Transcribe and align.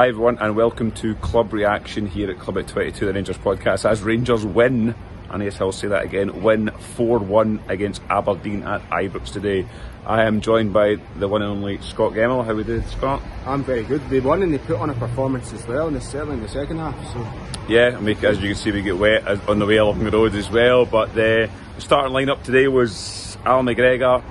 Hi 0.00 0.08
everyone, 0.08 0.38
and 0.38 0.56
welcome 0.56 0.92
to 0.92 1.14
Club 1.16 1.52
Reaction 1.52 2.06
here 2.06 2.30
at 2.30 2.38
Club 2.38 2.56
at 2.56 2.66
22, 2.68 3.04
the 3.04 3.12
Rangers 3.12 3.36
podcast. 3.36 3.84
As 3.84 4.00
Rangers 4.00 4.46
win, 4.46 4.94
and 5.28 5.42
yes, 5.42 5.60
I'll 5.60 5.72
say 5.72 5.88
that 5.88 6.02
again, 6.02 6.42
win 6.42 6.70
4 6.70 7.18
1 7.18 7.64
against 7.68 8.00
Aberdeen 8.08 8.62
at 8.62 8.80
Ibrox 8.88 9.30
today. 9.30 9.66
I 10.06 10.24
am 10.24 10.40
joined 10.40 10.72
by 10.72 10.96
the 11.16 11.28
one 11.28 11.42
and 11.42 11.50
only 11.50 11.76
Scott 11.82 12.14
Gemmell. 12.14 12.46
How 12.46 12.54
we 12.54 12.64
doing, 12.64 12.82
Scott? 12.86 13.20
I'm 13.44 13.62
very 13.62 13.82
good. 13.82 14.00
They 14.08 14.20
won 14.20 14.42
and 14.42 14.54
they 14.54 14.56
put 14.56 14.76
on 14.76 14.88
a 14.88 14.94
performance 14.94 15.52
as 15.52 15.66
well, 15.66 15.88
and 15.88 16.02
certainly 16.02 16.36
in 16.36 16.42
the 16.44 16.48
second 16.48 16.78
half. 16.78 16.96
So 17.12 17.28
Yeah, 17.68 17.94
I 17.94 18.00
mean, 18.00 18.16
as 18.24 18.40
you 18.40 18.48
can 18.48 18.56
see, 18.56 18.72
we 18.72 18.80
get 18.80 18.96
wet 18.96 19.28
on 19.50 19.58
the 19.58 19.66
way 19.66 19.76
along 19.76 20.02
the 20.02 20.10
road 20.10 20.34
as 20.34 20.48
well. 20.50 20.86
But 20.86 21.14
the 21.14 21.50
starting 21.76 22.14
lineup 22.14 22.42
today 22.42 22.68
was 22.68 23.36
Al 23.44 23.62
McGregor, 23.62 24.24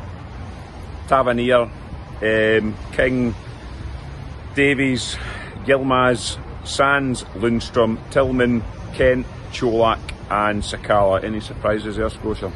Tavernier, 1.07 1.69
um, 2.23 2.75
King, 2.91 3.35
Davies, 4.55 5.15
Yilmaz, 5.69 6.37
Sands, 6.67 7.23
Lundstram, 7.35 7.97
Tillman, 8.11 8.63
Kent, 8.93 9.25
Colak, 9.51 9.99
and 10.29 10.61
Sakala. 10.63 11.23
Any 11.23 11.39
surprises 11.39 11.95
there, 11.97 12.09
Scotia? 12.09 12.51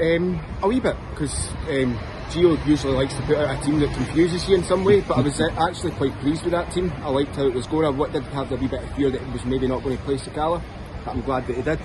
um, 0.00 0.40
a 0.62 0.68
wee 0.68 0.80
bit 0.80 0.96
because 1.10 1.48
um, 1.68 1.98
Gio 2.30 2.66
usually 2.66 2.94
likes 2.94 3.14
to 3.14 3.22
put 3.22 3.36
out 3.36 3.60
a 3.60 3.64
team 3.64 3.80
that 3.80 3.92
confuses 3.94 4.48
you 4.48 4.56
in 4.56 4.64
some 4.64 4.84
way, 4.84 5.00
but 5.00 5.18
I 5.18 5.20
was 5.20 5.40
uh, 5.40 5.48
actually 5.58 5.92
quite 5.92 6.12
pleased 6.20 6.42
with 6.42 6.52
that 6.52 6.72
team. 6.72 6.92
I 7.02 7.10
liked 7.10 7.36
how 7.36 7.44
it 7.44 7.54
was 7.54 7.66
going. 7.66 7.86
I 7.86 8.12
did 8.12 8.22
have 8.24 8.50
a 8.52 8.56
wee 8.56 8.68
bit 8.68 8.82
of 8.82 8.96
fear 8.96 9.10
that 9.10 9.20
he 9.20 9.30
was 9.30 9.44
maybe 9.44 9.66
not 9.66 9.82
going 9.82 9.96
to 9.96 10.02
play 10.04 10.16
Sakala, 10.16 10.62
but 11.04 11.10
I'm 11.10 11.22
glad 11.22 11.46
that 11.46 11.56
he 11.56 11.62
did. 11.62 11.80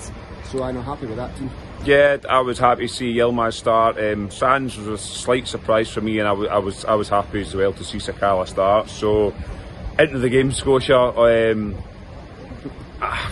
So 0.46 0.64
I'm 0.64 0.82
happy 0.82 1.08
with 1.08 1.18
that 1.18 1.36
team. 1.36 1.50
Yeah, 1.84 2.18
I 2.30 2.40
was 2.42 2.60
happy 2.60 2.88
to 2.88 2.94
see 2.94 3.14
Yilmaz 3.16 3.54
start. 3.54 3.98
Um, 3.98 4.30
Sands 4.30 4.78
was 4.78 4.88
a 4.88 4.98
slight 4.98 5.48
surprise 5.48 5.90
for 5.90 6.02
me, 6.02 6.20
and 6.20 6.28
I 6.28 6.32
was 6.32 6.86
I 6.86 6.94
was 6.94 7.10
happy 7.10 7.42
as 7.42 7.56
well 7.56 7.74
to 7.74 7.84
see 7.84 7.98
Sakala 7.98 8.48
start. 8.48 8.90
So 8.90 9.34
into 10.00 10.20
the 10.20 10.30
game, 10.30 10.52
Scotia. 10.52 10.98
Um, 10.98 11.76
ah, 13.02 13.32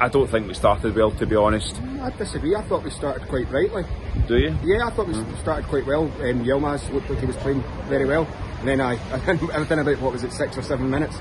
I 0.00 0.08
don't 0.08 0.28
think 0.28 0.48
we 0.48 0.54
started 0.54 0.94
well, 0.94 1.10
to 1.12 1.26
be 1.26 1.36
honest. 1.36 1.80
I 2.02 2.10
disagree. 2.10 2.54
I 2.54 2.62
thought 2.62 2.82
we 2.82 2.90
started 2.90 3.28
quite 3.28 3.50
rightly. 3.50 3.84
Do 4.26 4.38
you? 4.38 4.56
Yeah, 4.64 4.86
I 4.86 4.90
thought 4.90 5.06
we 5.06 5.14
started 5.36 5.66
quite 5.66 5.86
well. 5.86 6.04
Um, 6.04 6.44
Yilmaz 6.44 6.90
looked 6.92 7.10
like 7.10 7.20
he 7.20 7.26
was 7.26 7.36
playing 7.36 7.62
very 7.88 8.06
well. 8.06 8.26
And 8.60 8.68
then 8.68 8.80
I, 8.80 8.94
within 9.58 9.78
about 9.78 10.00
what 10.00 10.12
was 10.12 10.24
it, 10.24 10.32
six 10.32 10.56
or 10.58 10.62
seven 10.62 10.90
minutes, 10.90 11.16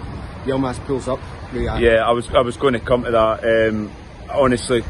Yilmaz 0.46 0.84
pulls 0.86 1.08
up. 1.08 1.20
The, 1.54 1.68
uh, 1.68 1.78
Yeah, 1.78 2.08
I 2.08 2.12
was 2.12 2.28
I 2.30 2.42
was 2.42 2.58
going 2.58 2.74
to 2.74 2.80
come 2.80 3.04
to 3.04 3.12
that. 3.12 3.70
Um, 3.70 3.92
honestly, 4.30 4.84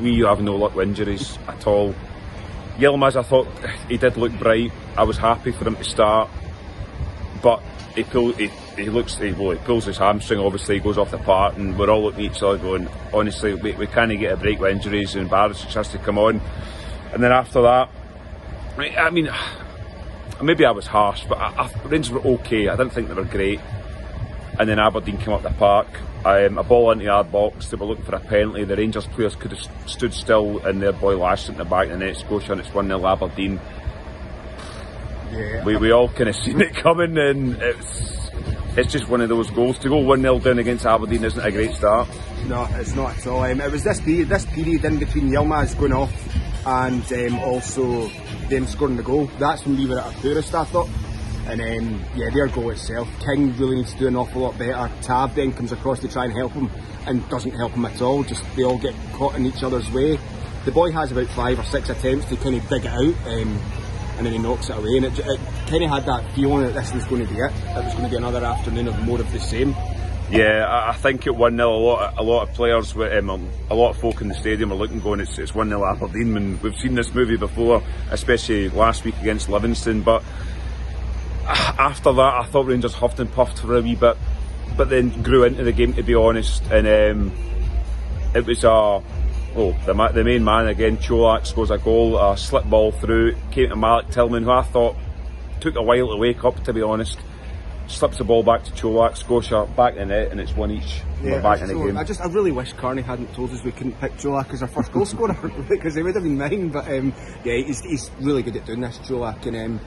we 0.00 0.20
have 0.20 0.40
no 0.40 0.56
luck 0.56 0.74
with 0.74 0.88
injuries 0.88 1.38
at 1.48 1.66
all. 1.66 1.94
Yilmaz, 2.78 3.16
I 3.16 3.22
thought 3.22 3.46
he 3.88 3.96
did 3.96 4.16
look 4.16 4.32
bright. 4.38 4.72
I 4.96 5.04
was 5.04 5.18
happy 5.18 5.52
for 5.52 5.66
him 5.66 5.76
to 5.76 5.84
start, 5.84 6.30
but 7.42 7.62
he 7.94 8.04
pull, 8.04 8.32
he, 8.32 8.48
he 8.76 8.90
looks 8.90 9.16
he, 9.16 9.32
well, 9.32 9.52
he 9.52 9.58
pulls 9.58 9.84
his 9.84 9.98
hamstring. 9.98 10.40
Obviously, 10.40 10.76
he 10.76 10.80
goes 10.80 10.98
off 10.98 11.10
the 11.10 11.18
part, 11.18 11.56
and 11.56 11.78
we're 11.78 11.90
all 11.90 12.02
looking 12.02 12.26
at 12.26 12.36
each 12.36 12.42
other 12.42 12.58
going, 12.58 12.88
honestly, 13.12 13.54
we, 13.54 13.72
we 13.72 13.86
can't 13.86 14.18
get 14.18 14.32
a 14.32 14.36
break 14.36 14.58
with 14.60 14.70
injuries, 14.72 15.14
and 15.14 15.30
Barisic 15.30 15.72
has 15.74 15.88
to 15.88 15.98
come 15.98 16.18
on. 16.18 16.40
And 17.12 17.22
then 17.22 17.32
after 17.32 17.62
that, 17.62 17.88
I 18.76 19.10
mean, 19.10 19.30
maybe 20.42 20.64
I 20.64 20.70
was 20.70 20.86
harsh, 20.86 21.24
but 21.28 21.38
I, 21.38 21.64
I, 21.64 21.88
Rangers 21.88 22.10
were 22.10 22.20
okay. 22.20 22.68
I 22.68 22.76
didn't 22.76 22.92
think 22.92 23.08
they 23.08 23.14
were 23.14 23.24
great 23.24 23.60
and 24.58 24.68
then 24.68 24.78
Aberdeen 24.78 25.18
came 25.18 25.34
up 25.34 25.42
the 25.42 25.50
park. 25.50 25.86
Um, 26.24 26.58
a 26.58 26.64
ball 26.64 26.90
into 26.90 27.06
our 27.08 27.22
box, 27.22 27.68
they 27.68 27.76
were 27.76 27.86
looking 27.86 28.04
for 28.04 28.16
a 28.16 28.20
penalty. 28.20 28.64
The 28.64 28.76
Rangers 28.76 29.06
players 29.06 29.36
could 29.36 29.52
have 29.52 29.60
st- 29.60 29.88
stood 29.90 30.14
still, 30.14 30.64
and 30.66 30.82
their 30.82 30.92
boy 30.92 31.16
lashed 31.16 31.48
in 31.48 31.56
the 31.56 31.64
back 31.64 31.86
of 31.88 31.98
the 31.98 32.04
net, 32.04 32.16
Scotia, 32.16 32.52
and 32.52 32.60
it's 32.60 32.72
1 32.74 32.88
0 32.88 33.06
Aberdeen. 33.06 33.60
Yeah. 35.32 35.64
We, 35.64 35.76
we 35.76 35.90
all 35.90 36.08
kind 36.08 36.28
of 36.28 36.36
seen 36.44 36.60
it 36.60 36.74
coming, 36.74 37.16
and 37.18 37.56
it's 37.60 38.30
it's 38.76 38.92
just 38.92 39.08
one 39.08 39.20
of 39.20 39.28
those 39.28 39.50
goals. 39.50 39.78
To 39.80 39.88
go 39.88 39.96
1 39.98 40.20
0 40.20 40.38
down 40.40 40.58
against 40.58 40.84
Aberdeen 40.84 41.24
isn't 41.24 41.40
a 41.40 41.50
great 41.50 41.74
start. 41.74 42.08
No, 42.46 42.68
it's 42.72 42.94
not 42.94 43.16
at 43.16 43.26
all. 43.26 43.42
Um, 43.42 43.60
it 43.60 43.72
was 43.72 43.82
this 43.82 44.00
period, 44.00 44.28
this 44.28 44.44
period 44.46 44.84
in 44.84 44.98
between 44.98 45.30
Yilmaz 45.30 45.78
going 45.78 45.92
off 45.92 46.12
and 46.66 47.12
um, 47.12 47.38
also 47.40 48.08
them 48.48 48.66
scoring 48.66 48.96
the 48.96 49.02
goal. 49.02 49.26
That's 49.38 49.64
when 49.64 49.76
we 49.76 49.86
were 49.86 49.98
at 49.98 50.06
our 50.06 50.12
poorest, 50.12 50.54
I 50.54 50.64
thought. 50.64 50.88
And 51.46 51.60
um, 51.60 52.04
yeah, 52.16 52.28
their 52.34 52.48
goal 52.48 52.70
itself. 52.70 53.08
King 53.24 53.56
really 53.56 53.76
needs 53.76 53.92
to 53.92 53.98
do 53.98 54.08
an 54.08 54.16
awful 54.16 54.42
lot 54.42 54.58
better. 54.58 54.90
Tav 55.02 55.34
then 55.34 55.52
comes 55.52 55.72
across 55.72 56.00
to 56.00 56.08
try 56.08 56.24
and 56.24 56.34
help 56.34 56.52
him 56.52 56.70
and 57.06 57.26
doesn't 57.28 57.52
help 57.52 57.72
him 57.72 57.84
at 57.84 58.02
all. 58.02 58.24
Just 58.24 58.44
they 58.56 58.64
all 58.64 58.78
get 58.78 58.94
caught 59.14 59.36
in 59.36 59.46
each 59.46 59.62
other's 59.62 59.90
way. 59.92 60.18
The 60.64 60.72
boy 60.72 60.90
has 60.90 61.12
about 61.12 61.28
five 61.28 61.58
or 61.58 61.64
six 61.64 61.88
attempts 61.88 62.26
to 62.26 62.36
kind 62.36 62.56
of 62.56 62.68
dig 62.68 62.84
it 62.84 62.92
out. 62.92 63.14
Um, 63.28 63.60
and 64.16 64.26
then 64.26 64.32
he 64.32 64.38
knocks 64.38 64.68
it 64.68 64.76
away, 64.78 64.96
and 64.96 65.06
it, 65.06 65.18
it 65.18 65.40
kind 65.68 65.84
of 65.84 65.90
had 65.90 66.06
that 66.06 66.34
feeling 66.34 66.62
that 66.62 66.74
this 66.74 66.92
was 66.92 67.04
going 67.04 67.26
to 67.26 67.32
be 67.32 67.38
it. 67.38 67.52
It 67.52 67.84
was 67.84 67.92
going 67.92 68.04
to 68.04 68.10
be 68.10 68.16
another 68.16 68.44
afternoon 68.44 68.88
of 68.88 68.98
more 69.02 69.20
of 69.20 69.30
the 69.32 69.40
same. 69.40 69.74
Yeah, 70.30 70.66
I, 70.88 70.92
think 70.92 71.24
at 71.28 71.36
1 71.36 71.56
0, 71.56 71.70
a 71.70 71.78
lot, 71.78 72.12
of, 72.12 72.18
a 72.18 72.22
lot 72.22 72.48
of 72.48 72.54
players, 72.54 72.94
were, 72.96 73.16
um, 73.16 73.48
a 73.70 73.74
lot 73.74 73.90
of 73.90 73.98
folk 73.98 74.20
in 74.20 74.28
the 74.28 74.34
stadium 74.34 74.70
were 74.70 74.76
looking, 74.76 74.98
going, 74.98 75.20
it's, 75.20 75.38
it's 75.38 75.54
1 75.54 75.68
0 75.68 75.84
Aberdeen. 75.84 76.36
And 76.36 76.60
we've 76.62 76.76
seen 76.76 76.96
this 76.96 77.14
movie 77.14 77.36
before, 77.36 77.80
especially 78.10 78.68
last 78.70 79.04
week 79.04 79.16
against 79.20 79.48
Livingston. 79.48 80.02
But 80.02 80.24
after 81.46 82.12
that, 82.12 82.34
I 82.34 82.44
thought 82.46 82.66
Rangers 82.66 82.94
huffed 82.94 83.20
and 83.20 83.30
puffed 83.30 83.60
for 83.60 83.76
a 83.76 83.80
wee 83.80 83.94
bit, 83.94 84.16
but 84.76 84.90
then 84.90 85.22
grew 85.22 85.44
into 85.44 85.62
the 85.62 85.72
game, 85.72 85.92
to 85.94 86.02
be 86.02 86.16
honest. 86.16 86.64
And 86.72 86.88
um, 86.88 87.32
it 88.34 88.44
was 88.44 88.64
a. 88.64 89.02
Oh, 89.58 89.72
the, 89.86 89.94
ma- 89.94 90.12
the 90.12 90.22
main 90.22 90.44
man 90.44 90.66
again, 90.66 90.98
Colak 90.98 91.46
scores 91.46 91.70
a 91.70 91.78
goal, 91.78 92.18
a 92.18 92.36
slip 92.36 92.64
ball 92.66 92.92
through, 92.92 93.36
came 93.50 93.70
to 93.70 93.76
Malik 93.76 94.10
Tillman, 94.10 94.42
who 94.42 94.50
I 94.50 94.62
thought 94.62 94.96
took 95.60 95.76
a 95.76 95.82
while 95.82 96.08
to 96.08 96.16
wake 96.16 96.44
up, 96.44 96.62
to 96.64 96.74
be 96.74 96.82
honest. 96.82 97.18
Slips 97.88 98.18
the 98.18 98.24
ball 98.24 98.42
back 98.42 98.64
to 98.64 98.72
Colak, 98.72 99.16
Scotia, 99.16 99.66
back 99.76 99.94
in 99.94 100.08
the 100.08 100.14
net, 100.14 100.30
and 100.32 100.40
it's 100.40 100.54
one 100.54 100.72
each. 100.72 101.00
We're 101.22 101.40
back 101.40 101.62
in 101.62 101.68
the 101.68 101.74
game. 101.74 101.96
I 101.96 102.04
just, 102.04 102.20
I 102.20 102.26
really 102.26 102.52
wish 102.52 102.72
Carney 102.74 103.00
hadn't 103.00 103.32
told 103.32 103.50
us 103.52 103.62
we 103.64 103.72
couldn't 103.72 103.98
pick 104.00 104.12
Colak 104.18 104.52
as 104.52 104.60
our 104.60 104.68
first 104.68 104.92
goal 104.92 105.06
scorer 105.06 105.34
because 105.68 105.94
he 105.94 106.02
would 106.02 106.14
have 106.16 106.24
been 106.24 106.36
mine. 106.36 106.68
But 106.68 106.88
um, 106.88 107.14
yeah, 107.44 107.54
he's, 107.54 107.80
he's 107.80 108.10
really 108.20 108.42
good 108.42 108.56
at 108.56 108.66
doing 108.66 108.80
this, 108.80 108.98
Colak. 108.98 109.46
And 109.46 109.56
um, 109.56 109.80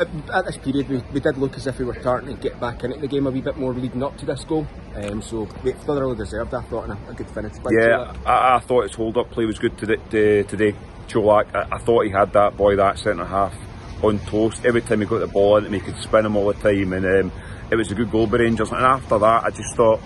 at, 0.00 0.08
at 0.32 0.44
this 0.46 0.56
period, 0.58 0.88
we, 0.88 0.98
we 1.12 1.20
did 1.20 1.36
look 1.36 1.56
as 1.56 1.66
if 1.66 1.78
we 1.78 1.84
were 1.84 1.98
starting 2.00 2.34
to 2.34 2.40
get 2.40 2.58
back 2.60 2.84
into 2.84 2.98
the 2.98 3.08
game 3.08 3.26
a 3.26 3.30
wee 3.30 3.40
bit 3.40 3.56
more 3.56 3.72
leading 3.74 4.02
up 4.02 4.16
to 4.18 4.26
this 4.26 4.44
goal. 4.44 4.66
Um, 4.94 5.22
so 5.22 5.48
we 5.62 5.72
thoroughly 5.72 6.16
deserved, 6.16 6.54
I 6.54 6.62
thought, 6.62 6.88
and 6.88 6.92
a, 6.92 7.10
a 7.10 7.14
good 7.14 7.30
finish 7.30 7.58
by 7.58 7.70
Yeah, 7.72 8.14
I, 8.26 8.56
I 8.56 8.58
thought 8.60 8.82
his 8.84 8.94
hold-up 8.94 9.30
play 9.30 9.44
was 9.44 9.58
good 9.58 9.76
today. 9.78 9.96
to- 10.10 10.44
today. 10.44 10.74
Colak, 11.08 11.54
I, 11.54 11.76
I 11.76 11.78
thought 11.78 12.04
he 12.04 12.10
had 12.10 12.34
that 12.34 12.56
boy, 12.56 12.76
that 12.76 12.98
centre 12.98 13.24
half, 13.24 13.54
on 14.02 14.18
toast. 14.26 14.64
Every 14.66 14.82
time 14.82 15.00
he 15.00 15.06
got 15.06 15.20
the 15.20 15.26
ball 15.26 15.56
in 15.56 15.64
him, 15.64 15.72
he 15.72 15.80
could 15.80 15.96
spin 15.98 16.26
him 16.26 16.36
all 16.36 16.52
the 16.52 16.54
time, 16.54 16.92
and 16.92 17.06
um, 17.06 17.32
it 17.70 17.76
was 17.76 17.90
a 17.90 17.94
good 17.94 18.10
goal 18.10 18.26
by 18.26 18.36
Rangers. 18.38 18.70
And 18.70 18.82
after 18.84 19.18
that, 19.18 19.44
I 19.44 19.50
just 19.50 19.74
thought 19.74 20.00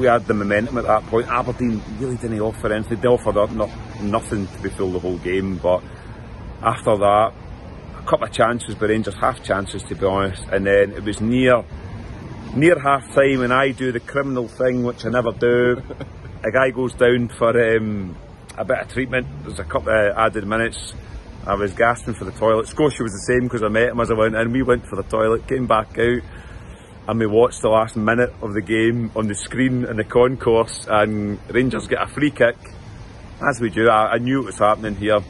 we 0.00 0.06
had 0.06 0.26
the 0.26 0.34
momentum 0.34 0.78
at 0.78 0.84
that 0.84 1.04
point. 1.06 1.28
Aberdeen 1.28 1.80
really 1.98 2.16
didn't 2.16 2.40
offer 2.40 2.72
anything. 2.72 3.00
They 3.00 3.06
offered 3.08 3.36
up 3.36 3.52
no, 3.52 3.70
nothing 4.02 4.48
to 4.48 4.62
be 4.62 4.68
full 4.70 4.90
the 4.90 4.98
whole 4.98 5.18
game, 5.18 5.58
but 5.58 5.80
after 6.62 6.96
that, 6.96 7.32
a 8.00 8.06
couple 8.06 8.26
of 8.26 8.32
chances 8.32 8.74
but 8.74 8.90
Rangers, 8.90 9.14
half 9.14 9.42
chances 9.42 9.82
to 9.84 9.94
be 9.94 10.06
honest, 10.06 10.42
and 10.50 10.66
then 10.66 10.92
it 10.92 11.04
was 11.04 11.20
near 11.20 11.64
near 12.54 12.78
half 12.78 13.14
time 13.14 13.42
and 13.42 13.52
I 13.52 13.70
do 13.70 13.92
the 13.92 14.00
criminal 14.00 14.48
thing 14.48 14.82
which 14.82 15.04
I 15.04 15.10
never 15.10 15.32
do. 15.32 15.82
a 16.44 16.50
guy 16.50 16.70
goes 16.70 16.94
down 16.94 17.28
for 17.28 17.50
um, 17.76 18.16
a 18.56 18.64
bit 18.64 18.78
of 18.78 18.92
treatment. 18.92 19.26
There's 19.42 19.58
a 19.58 19.64
couple 19.64 19.92
of 19.92 20.16
added 20.16 20.46
minutes. 20.46 20.94
I 21.46 21.54
was 21.54 21.72
gasping 21.72 22.14
for 22.14 22.24
the 22.24 22.32
toilet. 22.32 22.68
Scotia 22.68 23.02
was 23.02 23.12
the 23.12 23.32
same 23.32 23.44
because 23.44 23.62
I 23.62 23.68
met 23.68 23.90
him 23.90 24.00
as 24.00 24.10
I 24.10 24.14
went 24.14 24.34
in. 24.34 24.52
We 24.52 24.62
went 24.62 24.86
for 24.86 24.96
the 24.96 25.02
toilet, 25.02 25.46
came 25.46 25.66
back 25.66 25.98
out, 25.98 26.22
and 27.08 27.18
we 27.18 27.26
watched 27.26 27.62
the 27.62 27.70
last 27.70 27.96
minute 27.96 28.32
of 28.42 28.52
the 28.52 28.60
game 28.60 29.10
on 29.16 29.26
the 29.26 29.34
screen 29.34 29.84
in 29.84 29.96
the 29.96 30.04
concourse. 30.04 30.86
And 30.88 31.38
Rangers 31.50 31.86
get 31.86 32.02
a 32.02 32.06
free 32.06 32.30
kick, 32.30 32.56
as 33.46 33.60
we 33.60 33.70
do. 33.70 33.88
I, 33.88 34.12
I 34.12 34.18
knew 34.18 34.42
it 34.42 34.46
was 34.46 34.58
happening 34.58 34.96
here. 34.96 35.20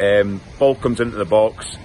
Um, 0.00 0.40
ball 0.58 0.74
comes 0.76 1.00
into 1.00 1.16
the 1.16 1.24
box. 1.24 1.76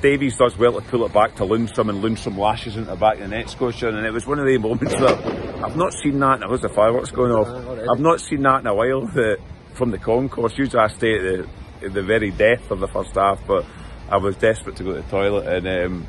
Davies 0.00 0.36
does 0.36 0.56
well 0.56 0.74
to 0.74 0.80
pull 0.80 1.04
it 1.06 1.12
back 1.12 1.34
to 1.36 1.42
Lundstram, 1.42 1.90
and 1.90 2.04
Lundstram 2.04 2.38
lashes 2.38 2.76
into 2.76 2.90
the 2.90 2.96
back 2.96 3.14
of 3.14 3.20
the 3.20 3.28
net, 3.28 3.50
Scotia, 3.50 3.88
and 3.88 4.06
it 4.06 4.12
was 4.12 4.28
one 4.28 4.38
of 4.38 4.46
the 4.46 4.56
moments 4.56 4.94
that 4.94 5.64
I've 5.64 5.76
not 5.76 5.92
seen 5.92 6.20
that. 6.20 6.38
Now, 6.38 6.48
was 6.48 6.60
the 6.60 6.68
fireworks 6.68 7.10
going 7.10 7.32
off? 7.32 7.48
I've 7.48 8.00
not 8.00 8.20
seen 8.20 8.42
that 8.42 8.60
in 8.60 8.68
a 8.68 8.74
while. 8.74 9.08
The, 9.08 9.38
from 9.74 9.90
the 9.90 9.98
concourse, 9.98 10.56
usually 10.56 10.80
I 10.80 10.86
stay 10.86 11.16
at 11.16 11.22
the, 11.22 11.86
at 11.86 11.94
the 11.94 12.02
very 12.04 12.30
death 12.30 12.70
of 12.70 12.78
the 12.78 12.86
first 12.86 13.16
half, 13.16 13.44
but 13.44 13.66
I 14.08 14.18
was 14.18 14.36
desperate 14.36 14.76
to 14.76 14.84
go 14.84 14.94
to 14.94 15.02
the 15.02 15.10
toilet, 15.10 15.48
and 15.48 15.66
um, 15.66 16.06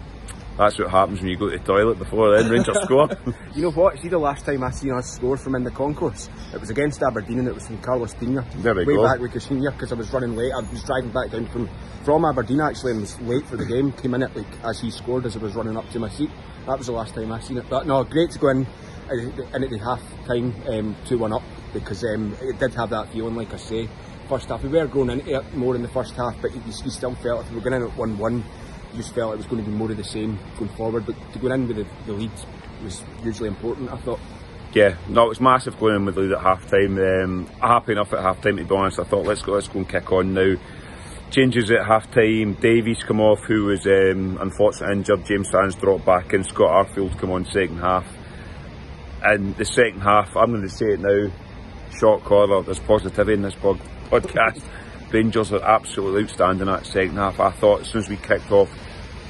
that's 0.59 0.77
what 0.77 0.91
happens 0.91 1.21
when 1.21 1.29
you 1.29 1.37
go 1.37 1.49
to 1.49 1.57
the 1.57 1.63
toilet 1.63 1.97
before 1.97 2.37
then 2.37 2.51
Rangers 2.51 2.77
score. 2.83 3.07
You 3.55 3.63
know 3.63 3.71
what? 3.71 3.97
See, 3.99 4.09
the 4.09 4.17
last 4.17 4.45
time 4.45 4.61
I 4.61 4.71
seen 4.71 4.91
us 4.91 5.15
score 5.15 5.37
from 5.37 5.55
in 5.55 5.63
the 5.63 5.71
concourse, 5.71 6.29
it 6.53 6.59
was 6.59 6.69
against 6.69 7.01
Aberdeen 7.01 7.39
and 7.39 7.47
it 7.47 7.55
was 7.55 7.65
from 7.65 7.77
Carlos 7.81 8.13
Peña. 8.15 8.45
There 8.61 8.75
we 8.75 8.83
Way 8.83 8.95
go. 8.95 9.03
back 9.05 9.19
with 9.19 9.31
Caixinha 9.31 9.71
because 9.71 9.93
I 9.93 9.95
was 9.95 10.11
running 10.11 10.35
late. 10.35 10.51
I 10.51 10.59
was 10.59 10.83
driving 10.83 11.11
back 11.11 11.31
down 11.31 11.47
from, 11.47 11.69
from 12.03 12.25
Aberdeen 12.25 12.59
actually 12.59 12.91
and 12.91 13.01
was 13.01 13.19
late 13.21 13.47
for 13.47 13.55
the 13.55 13.65
game. 13.65 13.93
Came 13.93 14.15
in 14.15 14.23
it 14.23 14.35
like 14.35 14.63
as 14.65 14.81
he 14.81 14.91
scored 14.91 15.25
as 15.25 15.37
I 15.37 15.39
was 15.39 15.55
running 15.55 15.77
up 15.77 15.89
to 15.91 15.99
my 15.99 16.09
seat. 16.09 16.29
That 16.67 16.77
was 16.77 16.87
the 16.87 16.93
last 16.93 17.15
time 17.15 17.31
I 17.31 17.39
seen 17.39 17.57
it. 17.57 17.69
But 17.69 17.87
no, 17.87 18.03
great 18.03 18.31
to 18.31 18.39
go 18.39 18.49
in, 18.49 18.67
uh, 19.09 19.13
in 19.55 19.63
at 19.63 19.69
the 19.69 19.77
half 19.79 20.01
time, 20.27 20.53
um, 20.67 20.95
2 21.05 21.17
1 21.17 21.31
up 21.31 21.43
because 21.73 22.03
um, 22.03 22.35
it 22.41 22.59
did 22.59 22.73
have 22.73 22.89
that 22.89 23.13
feeling, 23.13 23.35
like 23.35 23.53
I 23.53 23.57
say. 23.57 23.87
First 24.27 24.49
half, 24.49 24.61
we 24.61 24.69
were 24.69 24.87
going 24.87 25.09
into 25.09 25.39
it 25.39 25.55
more 25.55 25.75
in 25.75 25.81
the 25.81 25.87
first 25.87 26.15
half, 26.15 26.35
but 26.41 26.53
you, 26.53 26.61
you 26.65 26.91
still 26.91 27.15
felt 27.15 27.45
if 27.45 27.49
we 27.49 27.55
were 27.55 27.61
going 27.61 27.81
in 27.81 27.89
at 27.89 27.97
1 27.97 28.17
1, 28.17 28.37
you 28.37 28.43
just 28.95 29.13
felt 29.13 29.33
it 29.33 29.37
was 29.37 29.45
going 29.47 29.63
to 29.63 29.69
be 29.69 29.75
more 29.75 29.91
of 29.91 29.97
the 29.97 30.03
same 30.03 30.39
going 30.57 30.71
forward. 30.71 31.05
But 31.05 31.15
to 31.33 31.39
go 31.39 31.51
in 31.51 31.67
with 31.67 31.77
the, 31.77 31.87
the 32.05 32.13
lead 32.13 32.31
was 32.83 33.03
hugely 33.21 33.47
important. 33.47 33.91
I 33.91 33.97
thought. 33.97 34.19
Yeah, 34.73 34.95
no, 35.07 35.25
it 35.25 35.29
was 35.29 35.41
massive 35.41 35.79
going 35.79 35.95
in 35.95 36.05
with 36.05 36.17
lead 36.17 36.31
at 36.31 36.41
half 36.41 36.69
time. 36.69 36.97
Um, 36.99 37.47
happy 37.59 37.93
enough 37.93 38.13
at 38.13 38.21
half 38.21 38.41
time 38.41 38.57
to 38.57 38.63
be 38.63 38.75
honest. 38.75 38.99
I 38.99 39.03
thought 39.03 39.25
let's 39.25 39.41
go, 39.41 39.53
let's 39.53 39.67
go 39.67 39.79
and 39.79 39.89
kick 39.89 40.11
on 40.11 40.33
now. 40.33 40.55
Changes 41.31 41.71
at 41.71 41.85
half 41.85 42.09
time. 42.11 42.53
Davies 42.53 43.03
come 43.03 43.19
off, 43.19 43.43
who 43.43 43.65
was 43.65 43.85
um, 43.85 44.37
unfortunately 44.41 44.97
injured. 44.97 45.25
James 45.25 45.49
Sands 45.49 45.75
dropped 45.75 46.05
back, 46.05 46.33
and 46.33 46.45
Scott 46.45 46.87
Arfield 46.87 47.17
come 47.19 47.31
on 47.31 47.45
second 47.45 47.79
half. 47.79 48.05
And 49.23 49.55
the 49.57 49.65
second 49.65 50.01
half, 50.01 50.35
I'm 50.35 50.51
going 50.51 50.63
to 50.63 50.69
say 50.69 50.87
it 50.87 50.99
now. 50.99 51.31
Shot 51.99 52.23
caller, 52.23 52.63
there's 52.63 52.79
positivity 52.79 53.33
in 53.33 53.41
this 53.41 53.55
podcast. 54.09 54.63
Rangers 55.11 55.51
are 55.51 55.63
absolutely 55.63 56.23
outstanding 56.23 56.67
that 56.67 56.85
second 56.85 57.15
half. 57.15 57.39
I 57.39 57.51
thought 57.51 57.81
as 57.81 57.87
soon 57.87 58.01
as 58.01 58.09
we 58.09 58.17
kicked 58.17 58.51
off, 58.51 58.69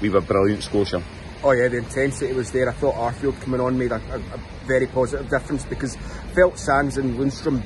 we 0.02 0.10
were 0.10 0.22
brilliant 0.22 0.64
Scotia. 0.64 1.02
Oh 1.42 1.52
yeah, 1.52 1.70
the 1.70 1.78
intensity 1.78 2.34
was 2.34 2.52
there. 2.52 2.68
I 2.68 2.74
thought 2.74 2.96
Arfield 2.96 3.40
coming 3.42 3.62
on 3.62 3.78
made 3.78 3.92
a, 3.92 4.02
a, 4.12 4.18
a 4.18 4.40
very 4.66 4.88
positive 4.88 5.30
difference 5.30 5.64
because 5.66 5.96
felt 6.36 6.60
Sands 6.60 6.98
and 6.98 7.18
Lundstram 7.18 7.64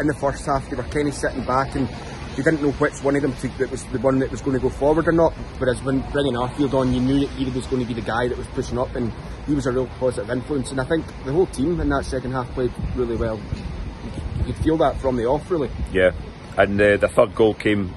in 0.00 0.06
the 0.06 0.14
first 0.14 0.44
half 0.46 0.68
they 0.70 0.76
were 0.76 0.82
kind 0.84 1.06
of 1.06 1.14
sitting 1.14 1.44
back 1.44 1.74
and 1.76 1.88
you 2.36 2.42
didn't 2.42 2.62
know 2.62 2.72
which 2.72 2.94
one 3.02 3.14
of 3.14 3.22
them 3.22 3.34
to, 3.36 3.48
that 3.58 3.70
was 3.70 3.84
the 3.84 3.98
one 3.98 4.18
that 4.20 4.30
was 4.30 4.40
going 4.40 4.54
to 4.54 4.62
go 4.62 4.70
forward 4.70 5.06
or 5.06 5.12
not. 5.12 5.34
Whereas 5.58 5.82
when 5.82 6.00
bringing 6.12 6.32
Arfield 6.32 6.72
on, 6.72 6.92
you 6.92 7.00
knew 7.00 7.20
that 7.20 7.28
he 7.30 7.44
was 7.50 7.66
going 7.66 7.82
to 7.82 7.86
be 7.86 7.92
the 7.92 8.06
guy 8.06 8.28
that 8.28 8.38
was 8.38 8.46
pushing 8.48 8.78
up, 8.78 8.94
and 8.94 9.12
he 9.46 9.54
was 9.54 9.66
a 9.66 9.72
real 9.72 9.86
positive 10.00 10.30
influence. 10.30 10.70
And 10.70 10.80
I 10.80 10.84
think 10.84 11.04
the 11.26 11.32
whole 11.32 11.46
team 11.46 11.78
in 11.78 11.90
that 11.90 12.06
second 12.06 12.32
half 12.32 12.50
played 12.52 12.72
really 12.96 13.16
well. 13.16 13.38
You 14.38 14.44
could 14.44 14.56
feel 14.64 14.76
that 14.78 14.96
from 14.96 15.16
the 15.16 15.26
off, 15.26 15.50
really. 15.50 15.70
Yeah, 15.92 16.12
and 16.58 16.80
uh, 16.80 16.96
the 16.96 17.08
third 17.08 17.34
goal 17.34 17.54
came 17.54 17.94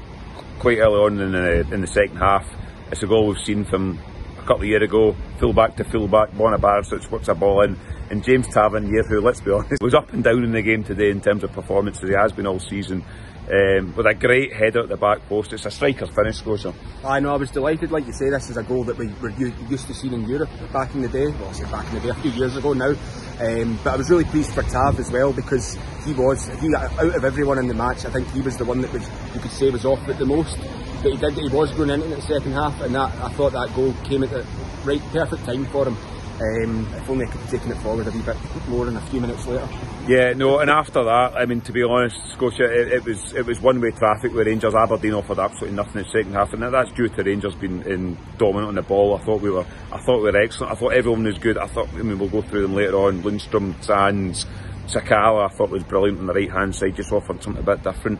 quite 0.59 0.77
early 0.79 0.99
on 0.99 1.19
in 1.19 1.31
the 1.31 1.73
in 1.73 1.81
the 1.81 1.87
second 1.87 2.17
half. 2.17 2.47
It's 2.91 3.03
a 3.03 3.07
goal 3.07 3.27
we've 3.27 3.39
seen 3.39 3.65
from 3.65 3.99
a 4.37 4.41
couple 4.41 4.61
of 4.61 4.65
years 4.65 4.83
ago, 4.83 5.15
full 5.39 5.53
back 5.53 5.75
to 5.77 5.83
full 5.83 6.07
back. 6.07 6.31
Borna 6.31 6.57
Barisic 6.57 7.07
puts 7.09 7.27
a 7.27 7.35
ball 7.35 7.61
in, 7.61 7.77
and 8.09 8.23
James 8.23 8.47
Tavernier, 8.47 9.03
who 9.03 9.21
let's 9.21 9.41
be 9.41 9.51
honest, 9.51 9.73
was 9.81 9.93
up 9.93 10.13
and 10.13 10.23
down 10.23 10.43
in 10.43 10.51
the 10.51 10.61
game 10.61 10.83
today 10.83 11.09
in 11.09 11.21
terms 11.21 11.43
of 11.43 11.51
performance 11.51 12.01
as 12.03 12.09
he 12.09 12.15
has 12.15 12.31
been 12.31 12.47
all 12.47 12.59
season. 12.59 13.03
Um, 13.45 13.93
with 13.95 14.07
a 14.07 14.15
great 14.15 14.53
header 14.53 14.79
at 14.79 14.89
the 14.89 14.97
back 14.97 15.19
post. 15.29 15.53
It's 15.53 15.67
a 15.67 15.71
striker 15.71 16.07
finish, 16.07 16.37
Scotia. 16.37 16.73
I 17.03 17.19
know, 17.19 17.31
I 17.31 17.37
was 17.37 17.51
delighted. 17.51 17.91
Like 17.91 18.07
you 18.07 18.13
say, 18.13 18.31
this 18.31 18.49
is 18.49 18.57
a 18.57 18.63
goal 18.63 18.83
that 18.85 18.97
we 18.97 19.07
were 19.21 19.29
used 19.29 19.85
to 19.85 19.93
seeing 19.93 20.13
in 20.13 20.27
Europe 20.27 20.49
back 20.73 20.95
in 20.95 21.03
the 21.03 21.09
day. 21.09 21.27
Well, 21.27 21.49
I 21.49 21.51
say 21.51 21.69
back 21.69 21.87
in 21.89 21.93
the 21.93 22.01
day, 22.01 22.09
a 22.09 22.15
few 22.15 22.31
years 22.31 22.57
ago 22.57 22.73
now. 22.73 22.95
Um, 23.39 23.79
but 23.83 23.93
I 23.93 23.97
was 23.97 24.09
really 24.09 24.23
pleased 24.23 24.51
for 24.51 24.63
Tav 24.63 24.99
as 24.99 25.11
well 25.11 25.31
because 25.31 25.77
he 26.05 26.13
was, 26.13 26.47
he 26.59 26.73
out 26.73 27.15
of 27.15 27.23
everyone 27.23 27.59
in 27.59 27.67
the 27.67 27.75
match, 27.75 28.03
I 28.05 28.09
think 28.09 28.27
he 28.31 28.41
was 28.41 28.57
the 28.57 28.65
one 28.65 28.81
that 28.81 28.91
was, 28.91 29.07
you 29.35 29.39
could 29.39 29.51
say 29.51 29.69
was 29.69 29.85
off 29.85 30.09
it 30.09 30.17
the 30.17 30.25
most. 30.25 30.57
But 31.03 31.11
he 31.11 31.17
did, 31.17 31.33
he 31.33 31.49
was 31.49 31.71
going 31.73 31.91
into 31.91 32.07
the 32.07 32.21
second 32.23 32.53
half, 32.53 32.81
and 32.81 32.95
that 32.95 33.13
I 33.21 33.29
thought 33.29 33.51
that 33.51 33.75
goal 33.75 33.93
came 34.05 34.23
at 34.23 34.31
the 34.31 34.43
right, 34.85 35.01
perfect 35.11 35.45
time 35.45 35.65
for 35.65 35.85
him. 35.85 35.97
Um, 36.41 36.85
if 36.93 37.09
only 37.09 37.25
I 37.25 37.29
could 37.29 37.39
have 37.39 37.49
taken 37.49 37.71
it 37.71 37.77
forward 37.77 38.07
a 38.07 38.11
wee 38.11 38.21
bit 38.21 38.35
more 38.67 38.83
than 38.85 38.97
a 38.97 39.01
few 39.01 39.21
minutes 39.21 39.47
later. 39.47 39.69
Yeah, 40.05 40.33
no, 40.33 40.59
and 40.59 40.69
after 40.69 41.01
that, 41.01 41.33
I 41.33 41.45
mean, 41.45 41.61
to 41.61 41.71
be 41.71 41.81
honest, 41.81 42.17
Scotia, 42.33 42.65
it, 42.65 42.91
it 42.91 43.05
was 43.05 43.33
it 43.33 43.45
was 43.45 43.61
one 43.61 43.79
way 43.79 43.91
traffic 43.91 44.33
with 44.33 44.45
Rangers. 44.45 44.75
Aberdeen 44.75 45.13
offered 45.13 45.39
absolutely 45.39 45.77
nothing 45.77 45.99
in 45.99 46.03
the 46.03 46.09
second 46.09 46.33
half, 46.33 46.51
and 46.51 46.61
that's 46.61 46.91
due 46.91 47.07
to 47.07 47.23
Rangers 47.23 47.55
being 47.55 47.83
in 47.83 48.17
dominant 48.37 48.67
on 48.67 48.75
the 48.75 48.81
ball. 48.81 49.15
I 49.15 49.23
thought 49.23 49.39
we 49.39 49.49
were, 49.49 49.65
I 49.93 49.97
thought 49.99 50.17
we 50.17 50.29
were 50.29 50.37
excellent. 50.37 50.73
I 50.73 50.75
thought 50.75 50.93
everyone 50.93 51.23
was 51.23 51.37
good. 51.37 51.57
I 51.57 51.67
thought, 51.67 51.87
I 51.93 52.01
mean, 52.01 52.19
we'll 52.19 52.27
go 52.27 52.41
through 52.41 52.63
them 52.63 52.75
later 52.75 52.97
on. 52.97 53.23
Lundstram, 53.23 53.81
Sands, 53.81 54.45
Sakala, 54.87 55.49
I 55.49 55.55
thought 55.55 55.69
was 55.69 55.83
brilliant 55.83 56.19
on 56.19 56.27
the 56.27 56.33
right 56.33 56.51
hand 56.51 56.75
side, 56.75 56.97
just 56.97 57.13
offered 57.13 57.41
something 57.41 57.63
a 57.63 57.65
bit 57.65 57.81
different. 57.81 58.19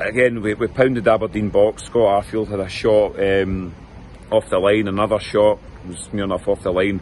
Again, 0.00 0.42
we, 0.42 0.54
we 0.54 0.66
pounded 0.66 1.06
Aberdeen 1.06 1.50
box. 1.50 1.84
Scott 1.84 2.24
Arfield 2.24 2.48
had 2.48 2.58
a 2.58 2.68
shot 2.68 3.20
um, 3.20 3.72
off 4.32 4.48
the 4.50 4.58
line, 4.58 4.88
another 4.88 5.20
shot 5.20 5.60
was 5.86 6.12
near 6.12 6.24
enough 6.24 6.48
off 6.48 6.62
the 6.62 6.72
line. 6.72 7.00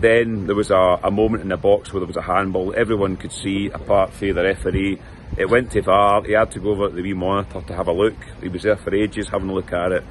Then 0.00 0.46
there 0.46 0.56
was 0.56 0.70
a, 0.70 0.98
a, 1.02 1.10
moment 1.10 1.42
in 1.42 1.48
the 1.48 1.58
box 1.58 1.92
where 1.92 2.00
there 2.00 2.06
was 2.06 2.16
a 2.16 2.22
handball. 2.22 2.74
Everyone 2.74 3.18
could 3.18 3.32
see, 3.32 3.68
apart 3.68 4.12
from 4.12 4.34
the 4.34 4.42
referee. 4.42 4.98
It 5.36 5.48
went 5.48 5.70
to 5.72 5.82
VAR. 5.82 6.24
He 6.24 6.32
had 6.32 6.50
to 6.52 6.58
go 6.58 6.70
over 6.70 6.88
to 6.88 6.94
the 6.94 7.02
wee 7.02 7.12
monitor 7.12 7.60
to 7.60 7.74
have 7.74 7.86
a 7.86 7.92
look. 7.92 8.14
He 8.40 8.48
was 8.48 8.62
there 8.62 8.76
for 8.76 8.94
ages 8.94 9.28
having 9.28 9.50
a 9.50 9.52
look 9.52 9.72
at 9.72 9.92
it. 9.92 10.04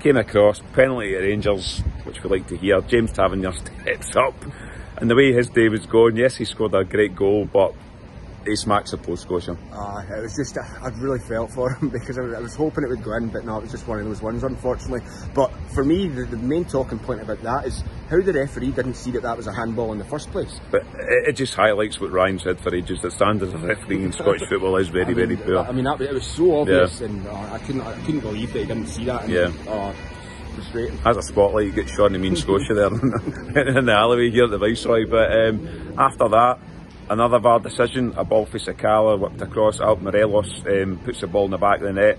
Came 0.00 0.16
across, 0.16 0.60
penalty 0.72 1.16
at 1.16 1.22
Rangers, 1.22 1.80
which 2.04 2.22
we 2.22 2.30
like 2.30 2.46
to 2.48 2.56
hear. 2.56 2.80
James 2.82 3.12
Tavernier 3.12 3.52
steps 3.52 4.14
up. 4.16 4.34
And 4.96 5.10
the 5.10 5.16
way 5.16 5.32
his 5.32 5.48
day 5.48 5.68
was 5.68 5.86
going, 5.86 6.16
yes, 6.16 6.36
he 6.36 6.44
scored 6.44 6.74
a 6.74 6.84
great 6.84 7.16
goal, 7.16 7.44
but 7.44 7.74
he 8.44 8.56
smacks 8.56 8.90
the 8.92 8.98
post, 8.98 9.22
Scotia. 9.22 9.56
Uh, 9.72 10.02
it 10.16 10.22
was 10.22 10.36
just, 10.36 10.56
I'd 10.58 10.96
really 10.98 11.18
felt 11.18 11.50
for 11.50 11.72
him 11.74 11.88
because 11.92 12.18
I 12.18 12.22
was 12.22 12.54
hoping 12.54 12.84
it 12.84 12.90
would 12.90 13.02
go 13.02 13.14
in, 13.14 13.28
but 13.28 13.44
no, 13.44 13.58
it 13.58 13.62
was 13.62 13.72
just 13.72 13.86
one 13.86 13.98
of 13.98 14.04
those 14.04 14.22
ones, 14.22 14.42
unfortunately. 14.42 15.00
But 15.34 15.52
for 15.74 15.84
me, 15.84 16.08
the, 16.08 16.24
the 16.24 16.36
main 16.36 16.64
talking 16.64 16.98
point 16.98 17.20
about 17.20 17.42
that 17.42 17.66
is 17.66 17.82
how 18.12 18.20
the 18.20 18.32
referee 18.32 18.70
didn't 18.72 18.94
see 18.94 19.10
that 19.12 19.22
that 19.22 19.36
was 19.36 19.46
a 19.46 19.52
handball 19.52 19.92
in 19.92 19.98
the 19.98 20.04
first 20.04 20.30
place. 20.30 20.60
But 20.70 20.82
it, 20.82 21.28
it 21.28 21.32
just 21.32 21.54
highlights 21.54 21.98
what 21.98 22.12
Ryan 22.12 22.38
said 22.38 22.60
for 22.60 22.74
ages 22.74 23.00
the 23.00 23.10
standard 23.10 23.54
of 23.54 23.64
refereeing 23.64 24.04
in 24.04 24.12
Scottish 24.12 24.46
football 24.48 24.76
is 24.76 24.88
very, 24.88 25.04
I 25.04 25.08
mean, 25.08 25.16
very 25.16 25.36
poor. 25.36 25.58
I 25.58 25.72
mean, 25.72 25.84
that, 25.84 26.00
it 26.00 26.12
was 26.12 26.26
so 26.26 26.60
obvious, 26.60 27.00
yeah. 27.00 27.06
and 27.06 27.26
uh, 27.26 27.32
I 27.32 27.58
couldn't, 27.58 27.80
I 27.80 27.94
couldn't 28.04 28.20
believe 28.20 28.52
that 28.52 28.58
he 28.60 28.66
didn't 28.66 28.88
see 28.88 29.06
that. 29.06 29.24
And, 29.24 29.32
yeah. 29.32 29.50
Uh, 29.66 29.94
frustrating. 30.54 30.98
As 31.04 31.16
a 31.16 31.22
spotlight, 31.22 31.66
you 31.66 31.72
get 31.72 31.88
Sean 31.88 32.06
in 32.06 32.12
the 32.12 32.18
mean 32.18 32.36
Scotia 32.36 32.74
there 32.74 32.86
in 33.78 33.86
the 33.86 33.92
alleyway 33.92 34.30
here 34.30 34.44
at 34.44 34.50
the 34.50 34.58
Viceroy. 34.58 35.06
But 35.08 35.32
um, 35.32 35.94
after 35.98 36.28
that, 36.28 36.58
another 37.08 37.38
VAR 37.38 37.60
decision, 37.60 38.12
a 38.16 38.24
ball 38.24 38.44
for 38.44 38.58
Sakala 38.58 39.18
whipped 39.18 39.40
across, 39.40 39.80
out 39.80 40.02
Morelos 40.02 40.62
um, 40.66 41.00
puts 41.02 41.22
the 41.22 41.26
ball 41.26 41.46
in 41.46 41.50
the 41.52 41.58
back 41.58 41.78
of 41.78 41.84
the 41.84 41.92
net. 41.94 42.18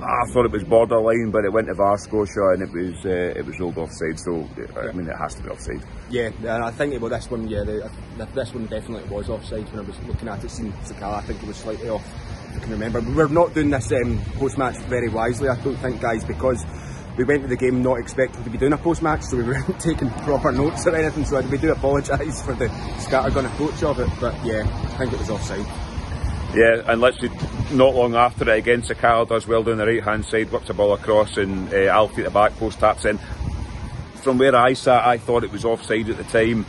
I 0.00 0.30
thought 0.30 0.44
it 0.44 0.52
was 0.52 0.62
borderline, 0.62 1.30
but 1.30 1.44
it 1.44 1.52
went 1.52 1.66
to 1.66 1.74
VAR 1.74 1.98
Scotia 1.98 2.54
and 2.54 2.62
it 2.62 2.70
was 2.72 3.04
uh, 3.04 3.38
it 3.38 3.44
was 3.44 3.58
ruled 3.58 3.78
offside. 3.78 4.18
So 4.18 4.48
I 4.80 4.92
mean, 4.92 5.08
it 5.08 5.16
has 5.16 5.34
to 5.36 5.42
be 5.42 5.50
offside. 5.50 5.82
Yeah, 6.08 6.30
and 6.38 6.64
I 6.64 6.70
think 6.70 6.94
about 6.94 7.10
this 7.10 7.28
one. 7.30 7.48
Yeah, 7.48 7.64
the, 7.64 7.90
the, 8.16 8.26
this 8.26 8.54
one 8.54 8.66
definitely 8.66 9.08
was 9.10 9.28
offside 9.28 9.68
when 9.70 9.84
I 9.84 9.88
was 9.88 9.98
looking 10.04 10.28
at 10.28 10.44
it. 10.44 10.50
Seeing 10.50 10.72
Sakala, 10.84 11.18
I 11.18 11.20
think 11.22 11.42
it 11.42 11.46
was 11.48 11.56
slightly 11.56 11.88
off. 11.88 12.04
I 12.54 12.60
can 12.60 12.70
remember. 12.70 13.00
We're 13.00 13.28
not 13.28 13.54
doing 13.54 13.70
this 13.70 13.90
um, 13.92 14.20
post 14.36 14.56
match 14.56 14.76
very 14.84 15.08
wisely, 15.08 15.48
I 15.48 15.56
don't 15.60 15.76
think, 15.76 16.00
guys, 16.00 16.24
because 16.24 16.64
we 17.16 17.24
went 17.24 17.42
to 17.42 17.48
the 17.48 17.56
game 17.56 17.82
not 17.82 17.98
expecting 17.98 18.44
to 18.44 18.50
be 18.50 18.58
doing 18.58 18.72
a 18.72 18.78
post 18.78 19.02
match, 19.02 19.22
so 19.22 19.36
we 19.36 19.42
weren't 19.42 19.80
taking 19.80 20.10
proper 20.10 20.52
notes 20.52 20.86
or 20.86 20.94
anything. 20.94 21.24
So 21.24 21.40
we 21.40 21.58
do 21.58 21.72
apologise 21.72 22.40
for 22.44 22.54
the 22.54 22.66
scattergun 22.98 23.46
approach 23.46 23.82
of 23.82 23.98
it, 23.98 24.08
but 24.20 24.34
yeah, 24.44 24.62
I 24.94 24.98
think 24.98 25.12
it 25.12 25.18
was 25.18 25.30
offside. 25.30 25.87
Yeah, 26.54 26.82
and 26.86 27.00
literally 27.00 27.34
not 27.72 27.94
long 27.94 28.14
after 28.14 28.48
it 28.48 28.58
again, 28.58 28.82
Sakala 28.82 29.28
does 29.28 29.46
well 29.46 29.62
down 29.62 29.76
the 29.76 29.86
right 29.86 30.02
hand 30.02 30.24
side, 30.24 30.50
whips 30.50 30.68
the 30.68 30.74
ball 30.74 30.94
across, 30.94 31.36
and 31.36 31.72
uh, 31.72 31.88
Alfie 31.88 32.22
at 32.22 32.24
the 32.24 32.30
back 32.30 32.56
post 32.56 32.80
taps 32.80 33.04
in. 33.04 33.18
From 34.22 34.38
where 34.38 34.56
I 34.56 34.72
sat, 34.72 35.06
I 35.06 35.18
thought 35.18 35.44
it 35.44 35.52
was 35.52 35.64
offside 35.64 36.08
at 36.08 36.16
the 36.16 36.24
time. 36.24 36.64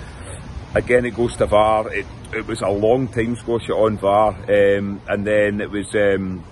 Again, 0.76 1.06
it 1.06 1.16
goes 1.16 1.36
to 1.38 1.46
VAR. 1.46 1.92
It, 1.94 2.06
it 2.34 2.46
was 2.46 2.62
a 2.62 2.70
long 2.70 3.08
time 3.08 3.36
Scotia 3.38 3.74
on 3.74 3.98
VAR, 3.98 4.30
um, 4.30 5.02
and 5.08 5.26
then 5.26 5.62
it 5.62 5.72
was 5.72 5.88
um, 5.96 6.44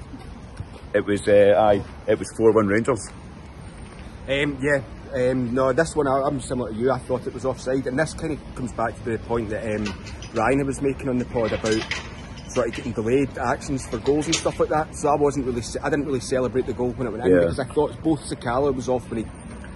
it 0.93 1.05
was 1.05 1.27
uh, 1.27 1.53
aye, 1.57 1.83
it 2.07 2.17
was 2.17 2.33
four 2.37 2.53
one 2.53 2.67
Rangers. 2.67 3.09
Um, 4.27 4.57
yeah, 4.61 4.81
um, 5.13 5.53
no, 5.53 5.73
this 5.73 5.95
one 5.95 6.07
I, 6.07 6.27
am 6.27 6.39
similar 6.39 6.71
to 6.71 6.75
you. 6.75 6.91
I 6.91 6.99
thought 6.99 7.27
it 7.27 7.33
was 7.33 7.45
offside, 7.45 7.87
and 7.87 7.99
this 7.99 8.13
kind 8.13 8.33
of 8.33 8.55
comes 8.55 8.71
back 8.71 8.95
to 8.95 9.03
the 9.03 9.19
point 9.19 9.49
that 9.49 9.63
um, 9.75 9.85
Ryan 10.33 10.65
was 10.65 10.81
making 10.81 11.09
on 11.09 11.17
the 11.17 11.25
pod 11.25 11.51
about 11.51 11.83
sort 12.57 12.69
of 12.69 12.75
getting 12.75 12.91
delayed 12.93 13.37
actions 13.37 13.85
for 13.85 13.99
goals 13.99 14.25
and 14.25 14.35
stuff 14.35 14.59
like 14.59 14.69
that. 14.69 14.95
So 14.95 15.09
I 15.09 15.15
wasn't 15.15 15.45
really, 15.45 15.61
I 15.83 15.91
didn't 15.91 16.07
really 16.07 16.19
celebrate 16.19 16.65
the 16.65 16.73
goal 16.73 16.89
when 16.91 17.07
it 17.07 17.11
went 17.11 17.23
in 17.25 17.39
because 17.39 17.59
I 17.59 17.65
thought 17.65 18.01
both 18.01 18.19
Sakala 18.21 18.73
was 18.73 18.89
off 18.89 19.07
when 19.11 19.23
he 19.23 19.31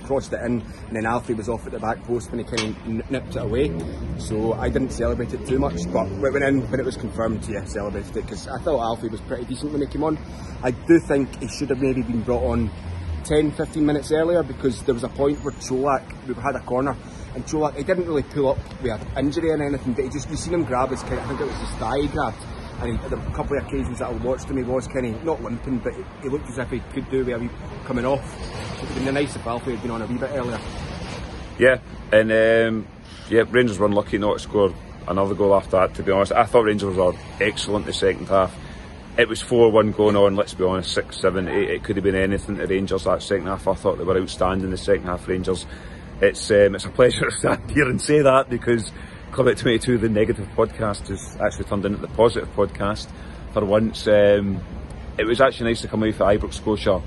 crossed 0.06 0.34
it 0.34 0.42
in, 0.42 0.62
and 0.62 0.96
then 0.96 1.06
Alfie 1.06 1.36
was 1.36 1.48
off 1.48 1.68
at 1.68 1.74
the 1.74 1.80
back 1.80 2.04
post 2.06 2.32
when 2.32 2.40
he 2.40 2.46
kind 2.46 2.76
of 2.76 3.12
nipped 3.12 3.36
it 3.36 3.44
away. 3.44 3.72
So 4.18 4.54
I 4.54 4.70
didn't 4.70 4.94
celebrate 4.94 5.32
it 5.32 5.46
too 5.48 5.60
much, 5.60 5.78
but 5.94 6.10
when 6.10 6.26
it 6.26 6.34
went 6.34 6.46
in, 6.46 6.72
when 6.72 6.80
it 6.80 6.86
was 6.86 6.98
confirmed, 6.98 7.48
yeah, 7.48 7.64
celebrated 7.66 8.18
it 8.18 8.26
because 8.26 8.48
I 8.48 8.58
thought 8.58 8.80
Alfie 8.80 9.10
was 9.10 9.22
pretty 9.22 9.46
decent 9.46 9.72
when 9.74 9.82
he 9.82 9.88
came 9.88 10.04
on. 10.04 10.18
I 10.64 10.72
do 10.72 11.00
think 11.00 11.40
he 11.40 11.50
should 11.50 11.70
have 11.70 11.80
maybe 11.80 12.02
been 12.02 12.24
brought 12.24 12.44
on 12.44 12.72
10, 13.26 13.52
15 13.52 13.86
minutes 13.86 14.12
earlier 14.12 14.42
because 14.42 14.82
there 14.86 14.96
was 14.96 15.04
a 15.04 15.10
point 15.10 15.38
where 15.44 15.54
Colak, 15.54 16.04
we 16.28 16.34
had 16.34 16.56
a 16.56 16.62
corner, 16.62 16.98
and 17.36 17.46
Colak, 17.46 17.76
he 17.78 17.84
didn't 17.84 18.08
really 18.08 18.24
pull 18.24 18.50
up 18.50 18.82
with 18.82 19.00
an 19.16 19.26
injury 19.28 19.52
or 19.52 19.62
anything, 19.62 19.94
but 19.94 20.06
he 20.06 20.10
just, 20.10 20.28
you 20.32 20.36
seen 20.36 20.56
him 20.56 20.64
grab 20.64 20.90
his 20.90 21.04
kind 21.04 21.20
of, 21.20 21.26
I 21.26 21.28
think 21.28 21.42
it 21.42 21.46
was 21.46 21.58
his 21.58 21.70
thigh 21.78 22.00
he 22.02 22.08
grabbed. 22.08 22.44
And 22.82 23.00
he, 23.00 23.06
a 23.06 23.32
couple 23.32 23.58
of 23.58 23.66
occasions 23.66 24.00
that 24.00 24.10
I 24.10 24.12
watched 24.14 24.46
him, 24.46 24.58
he 24.58 24.64
was 24.64 24.88
kind 24.88 25.06
of 25.06 25.24
not 25.24 25.42
limping, 25.44 25.80
but 25.80 25.94
he, 26.22 26.30
looked 26.30 26.50
as 26.50 26.58
if 26.58 26.70
he 26.70 26.80
could 26.94 27.10
do 27.12 27.20
with 27.20 27.36
a 27.36 27.40
wee 27.40 27.50
coming 27.86 28.06
off. 28.06 28.24
It 28.76 28.82
would 28.82 28.90
have 28.90 29.06
been 29.06 29.14
nice 29.14 29.36
if 29.36 29.46
Alfie 29.46 29.72
had 29.72 29.82
been 29.82 29.92
on 29.92 30.02
a 30.02 30.08
wee 30.08 30.18
bit 30.18 30.32
earlier. 30.34 30.60
Yeah, 31.60 31.80
and 32.12 32.32
um, 32.32 32.88
yeah, 33.30 33.44
Rangers 33.50 33.78
were 33.78 33.86
unlucky 33.86 34.18
not 34.18 34.34
to 34.34 34.40
score 34.40 34.74
another 35.08 35.36
goal 35.36 35.54
after 35.54 35.72
that. 35.72 35.94
To 35.96 36.04
be 36.04 36.12
honest, 36.12 36.32
I 36.32 36.46
thought 36.46 36.64
Rangers 36.64 36.96
were 36.96 37.14
excellent 37.40 37.86
the 37.86 37.94
second 37.94 38.28
half. 38.28 38.56
It 39.18 39.28
was 39.28 39.42
four-one 39.42 39.92
going 39.92 40.16
on. 40.16 40.36
Let's 40.36 40.54
be 40.54 40.64
honest, 40.64 40.94
six, 40.94 41.20
seven, 41.20 41.48
eight. 41.48 41.70
It 41.70 41.84
could 41.84 41.98
have 41.98 42.04
been 42.04 42.16
anything 42.16 42.58
to 42.58 42.66
Rangers 42.66 43.04
that 43.04 43.22
second 43.22 43.48
half. 43.48 43.68
I 43.68 43.76
thought 43.76 43.98
they 43.98 44.04
were 44.04 44.20
outstanding 44.20 44.72
the 44.72 44.78
second 44.78 45.06
half. 45.06 45.28
Rangers. 45.28 45.66
It's 46.22 46.50
um, 46.52 46.76
it's 46.76 46.86
a 46.86 46.90
pleasure 46.90 47.26
to 47.30 47.32
stand 47.32 47.70
here 47.72 47.90
and 47.90 48.02
say 48.02 48.22
that 48.22 48.50
because 48.50 48.92
Club 49.32 49.48
at 49.48 49.58
22, 49.58 49.98
the 49.98 50.10
negative 50.10 50.48
podcast, 50.58 51.08
has 51.08 51.38
actually 51.42 51.64
turned 51.66 51.86
into 51.86 52.00
the 52.00 52.08
positive 52.10 52.54
podcast 52.54 53.08
for 53.54 53.64
once. 53.64 54.06
Um, 54.08 54.62
it 55.18 55.26
was 55.26 55.40
actually 55.40 55.70
nice 55.70 55.82
to 55.82 55.88
come 55.88 56.02
away 56.02 56.12
for 56.12 56.26
Ibrox 56.26 56.56
Scotia 56.56 57.02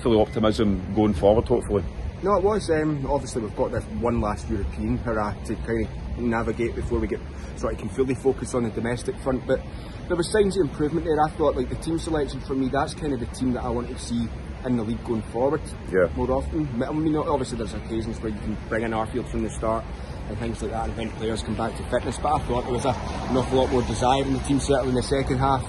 full 0.00 0.14
of 0.20 0.26
optimism 0.28 0.82
going 0.94 1.12
forward, 1.14 1.46
hopefully. 1.46 1.84
No, 2.22 2.36
it 2.36 2.42
was. 2.42 2.70
Um, 2.70 3.04
obviously, 3.06 3.42
we've 3.42 3.54
got 3.56 3.72
this 3.72 3.84
one 4.00 4.20
last 4.20 4.48
European 4.48 4.96
hurrah 4.98 5.34
to 5.44 5.54
kind 5.56 5.86
of 5.86 6.18
navigate 6.18 6.74
before 6.74 6.98
we 6.98 7.06
get 7.08 7.20
sort 7.56 7.74
of 7.74 7.78
can 7.78 7.88
fully 7.90 8.14
focus 8.14 8.54
on 8.54 8.64
the 8.64 8.70
domestic 8.70 9.14
front. 9.18 9.46
But 9.46 9.60
there 10.08 10.16
were 10.16 10.22
signs 10.22 10.56
of 10.56 10.62
improvement 10.66 11.04
there. 11.06 11.16
I 11.22 11.28
thought, 11.30 11.56
like 11.56 11.68
the 11.68 11.74
team 11.76 11.98
selection 11.98 12.40
for 12.40 12.54
me, 12.54 12.68
that's 12.68 12.94
kind 12.94 13.12
of 13.12 13.20
the 13.20 13.26
team 13.26 13.52
that 13.52 13.64
I 13.64 13.68
want 13.68 13.88
to 13.88 13.98
see 13.98 14.28
in 14.64 14.76
the 14.76 14.82
league 14.84 15.04
going 15.04 15.22
forward 15.22 15.60
Yeah. 15.92 16.08
more 16.16 16.30
often. 16.30 16.68
I 16.82 16.92
mean, 16.92 17.16
obviously, 17.16 17.58
there's 17.58 17.74
occasions 17.74 18.18
where 18.20 18.32
you 18.32 18.38
can 18.40 18.56
bring 18.68 18.84
in 18.84 18.92
Arfield 18.92 19.28
from 19.28 19.42
the 19.42 19.50
start 19.50 19.84
and 20.28 20.38
things 20.38 20.62
like 20.62 20.70
that, 20.70 20.88
and 20.88 20.96
when 20.96 21.10
players 21.12 21.42
come 21.42 21.54
back 21.54 21.76
to 21.76 21.82
fitness. 21.84 22.18
But 22.18 22.34
I 22.34 22.38
thought 22.46 22.64
there 22.64 22.72
was 22.72 22.84
a, 22.84 22.90
an 22.90 23.36
awful 23.36 23.58
lot 23.58 23.70
more 23.70 23.82
desire 23.82 24.22
in 24.22 24.32
the 24.32 24.38
team, 24.40 24.60
certainly 24.60 24.90
in 24.90 24.94
the 24.94 25.02
second 25.02 25.38
half. 25.38 25.62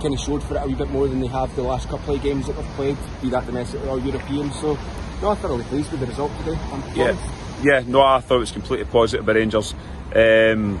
Kind 0.00 0.12
of 0.12 0.20
showed 0.20 0.42
for 0.42 0.56
it 0.56 0.62
a 0.62 0.66
wee 0.66 0.74
bit 0.74 0.90
more 0.90 1.08
than 1.08 1.20
they 1.20 1.26
have 1.26 1.54
the 1.56 1.62
last 1.62 1.88
couple 1.88 2.14
of 2.14 2.22
games 2.22 2.46
that 2.46 2.56
they've 2.56 2.64
played, 2.76 2.96
be 3.22 3.30
that 3.30 3.46
domestic 3.46 3.82
or 3.86 3.98
European. 3.98 4.52
So, 4.52 4.78
no, 5.22 5.30
I'm 5.30 5.36
thoroughly 5.36 5.64
pleased 5.64 5.90
with 5.90 6.00
the 6.00 6.06
result 6.06 6.30
today. 6.38 6.58
Yeah, 6.94 7.16
yeah. 7.62 7.82
No, 7.86 8.02
I 8.02 8.20
thought 8.20 8.36
it 8.36 8.40
was 8.40 8.52
completely 8.52 8.84
positive 8.84 9.24
by 9.24 9.32
Rangers. 9.32 9.74
Um, 10.14 10.80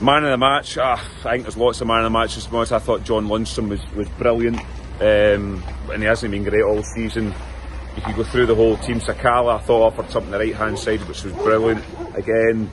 man 0.00 0.24
of 0.24 0.30
the 0.30 0.38
match. 0.38 0.78
Ah, 0.78 1.04
I 1.24 1.32
think 1.32 1.42
there's 1.42 1.56
lots 1.56 1.80
of 1.80 1.86
man 1.86 1.98
of 1.98 2.04
the 2.04 2.10
matches. 2.10 2.48
I 2.52 2.78
thought 2.78 3.04
John 3.04 3.26
Lundstram 3.26 3.68
was 3.68 3.80
was 3.94 4.08
brilliant, 4.10 4.58
um, 5.00 5.62
and 5.92 5.98
he 5.98 6.04
hasn't 6.04 6.30
been 6.30 6.44
great 6.44 6.62
all 6.62 6.82
season. 6.82 7.34
If 7.96 8.06
you 8.06 8.14
go 8.14 8.22
through 8.22 8.46
the 8.46 8.54
whole 8.54 8.76
team, 8.78 9.00
Sakala 9.00 9.56
I 9.56 9.62
thought 9.62 9.82
offered 9.86 10.10
something 10.10 10.30
the 10.30 10.38
right 10.38 10.54
hand 10.54 10.78
side, 10.78 11.00
which 11.08 11.24
was 11.24 11.32
brilliant. 11.34 11.84
Again, 12.14 12.70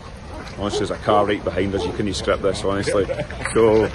honestly, 0.57 0.79
there's 0.79 0.91
a 0.91 0.97
car 1.03 1.25
right 1.25 1.43
behind 1.43 1.73
us. 1.73 1.85
You 1.85 1.91
couldn't 1.91 2.13
script 2.13 2.43
this, 2.43 2.63
honestly. 2.63 3.05
So, 3.53 3.89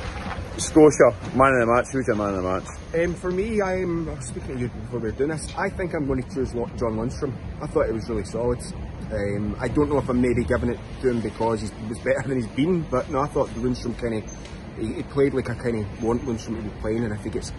Scotia, 0.59 1.15
man 1.35 1.55
of 1.55 1.61
the 1.61 1.73
match. 1.75 1.87
Who's 1.93 2.07
your 2.07 2.17
man 2.17 2.35
of 2.35 2.43
the 2.43 2.43
match? 2.43 3.05
Um, 3.05 3.15
for 3.15 3.31
me, 3.31 3.63
I'm 3.63 4.21
speaking 4.21 4.57
to 4.57 4.61
you 4.61 4.69
before 4.69 5.01
we're 5.01 5.13
doing 5.13 5.31
this. 5.31 5.49
I 5.57 5.71
think 5.71 5.95
I'm 5.95 6.07
going 6.07 6.23
to 6.23 6.35
choose 6.35 6.53
John 6.53 6.97
Lundstram. 6.97 7.33
I 7.63 7.67
thought 7.67 7.89
it 7.89 7.95
was 7.95 8.09
really 8.09 8.25
solid. 8.25 8.61
Um, 9.13 9.57
I 9.61 9.69
don't 9.69 9.89
know 9.89 9.99
if 9.99 10.09
I'm 10.09 10.21
maybe 10.21 10.45
giving 10.45 10.71
it 10.71 10.79
to 11.01 11.11
him 11.11 11.21
because 11.21 11.63
he 11.63 11.89
was 11.89 11.99
better 11.99 12.23
than 12.27 12.37
he's 12.37 12.47
been, 12.49 12.83
but 12.83 13.09
no, 13.11 13.21
I 13.21 13.27
thought 13.29 13.49
Lundstram 13.51 13.97
kind 13.99 14.23
of 14.23 14.79
he, 14.79 14.95
he 14.95 15.03
played 15.05 15.35
like 15.35 15.51
I 15.51 15.55
kind 15.55 15.79
of 15.79 16.03
want 16.03 16.23
Lundstram 16.25 16.57
to 16.57 16.63
be 16.63 16.81
playing, 16.81 17.05
and 17.05 17.15
if 17.15 17.23
he 17.23 17.31
gets 17.31 17.53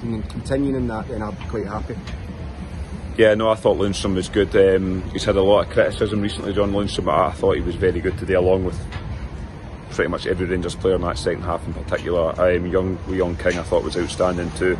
continuing 0.00 0.76
in 0.76 0.86
that, 0.88 1.08
then 1.08 1.22
I'll 1.22 1.32
be 1.32 1.44
quite 1.44 1.66
happy. 1.66 1.96
Yeah, 3.16 3.32
no, 3.32 3.48
I 3.48 3.54
thought 3.54 3.78
Lundstram 3.78 4.14
was 4.14 4.28
good. 4.28 4.54
Um, 4.54 5.02
he's 5.10 5.24
had 5.24 5.36
a 5.36 5.42
lot 5.42 5.66
of 5.66 5.72
criticism 5.72 6.20
recently, 6.20 6.52
John 6.52 6.72
Lundstram, 6.72 7.06
but 7.06 7.14
I 7.14 7.32
thought 7.32 7.56
he 7.56 7.62
was 7.62 7.74
very 7.74 7.98
good 8.00 8.18
today, 8.18 8.34
along 8.34 8.64
with 8.66 8.78
pretty 9.90 10.10
much 10.10 10.26
every 10.26 10.44
Rangers 10.44 10.74
player 10.74 10.96
in 10.96 11.00
that 11.00 11.16
second 11.16 11.42
half 11.42 11.66
in 11.66 11.72
particular. 11.72 12.38
Um, 12.38 12.66
young 12.66 12.98
Young 13.08 13.34
King, 13.36 13.58
I 13.58 13.62
thought 13.62 13.82
was 13.82 13.96
outstanding 13.96 14.50
too. 14.52 14.78